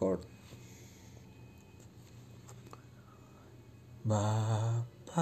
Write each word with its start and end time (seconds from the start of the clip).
record 0.00 0.24
Bapak 4.00 5.20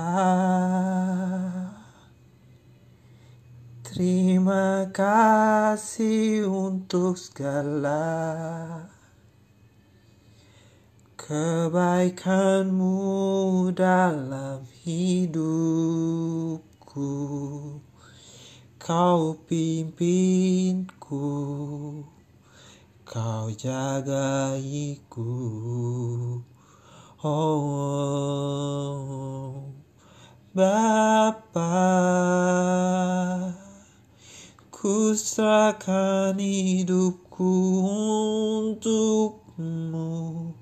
Terima 3.82 4.86
kasih 4.94 6.46
untuk 6.46 7.18
segala 7.18 8.86
kebaikanmu 11.18 12.94
dalam 13.74 14.62
hidupku. 14.86 15.82
Kau 18.78 19.34
pimpinku, 19.50 21.26
kau 23.08 23.48
jagaiku. 23.56 25.32
Oh, 27.24 27.64
Bapa, 30.52 31.88
ku 34.68 35.16
serahkan 35.16 36.36
hidupku 36.36 37.52
untukmu. 38.76 40.52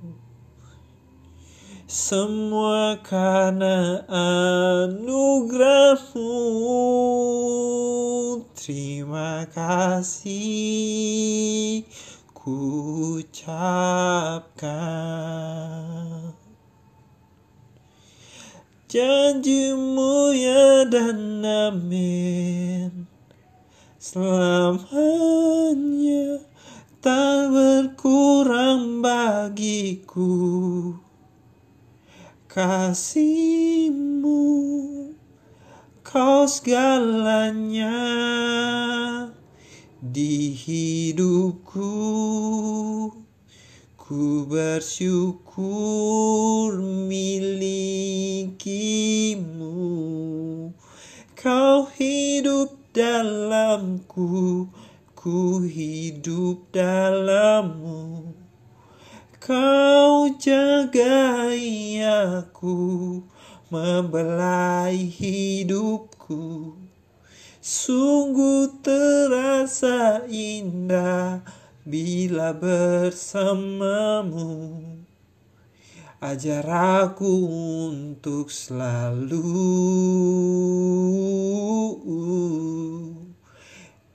Semua 1.87 2.98
karena 3.02 4.06
anugerahmu 4.06 6.34
Terima 8.66 9.46
kasih 9.54 10.42
ucapkan 12.46 13.66
Janjimu 18.87 20.30
ya 20.30 20.87
dan 20.87 21.43
amin. 21.43 23.10
Selamanya 23.98 25.26
tak 27.02 27.51
berkurang 27.51 29.02
bagiku. 29.02 30.95
Kasihmu 32.46 34.40
kau 36.06 36.46
segalanya 36.46 37.90
di 39.99 40.54
hidupku. 40.54 41.66
Ku 41.76 42.15
bersyukur 44.47 45.66
milikimu. 46.79 47.83
Kau 51.35 51.91
hidup 51.99 52.79
dalamku 52.95 54.71
Ku 55.27 55.67
hidup 55.67 56.71
dalammu. 56.71 58.30
Kau 59.43 60.30
jagai 60.39 61.99
aku 62.07 62.79
Membelai 63.67 65.11
hidupku. 65.11 66.78
Sungguh 67.59 68.78
terasa 68.78 70.22
indah 70.31 71.43
bila 71.87 72.50
bersamamu 72.50 73.78
Ajar 76.19 76.66
aku 77.06 77.32
untuk 77.93 78.48
selalu 78.50 79.53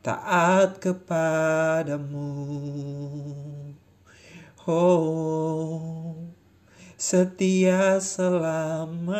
taat 0.02 0.82
kepadamu. 0.82 2.34
Oh 4.66 6.12
setia 7.02 7.98
selamanya. 7.98 9.18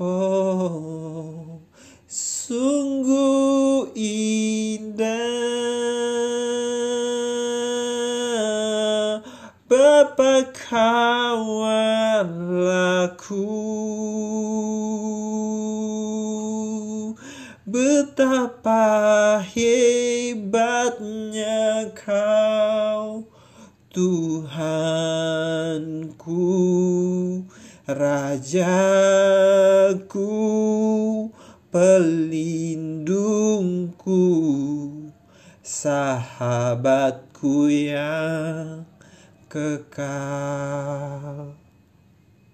Oh, 0.00 1.60
sungguh 2.06 3.92
indah 3.92 4.39
Bapa 9.70 10.50
kawanlaku 10.50 11.78
Betapa 17.70 19.38
hebatnya 19.46 20.74
kau 21.94 23.30
Tuhanku 23.94 24.58
Rajaku, 27.90 30.30
pelindungku, 31.74 34.22
sahabatku 35.58 37.66
yang 37.66 38.86
kekal. 39.50 41.40